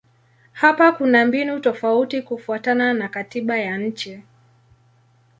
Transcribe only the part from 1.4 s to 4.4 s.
tofauti kufuatana na katiba ya nchi.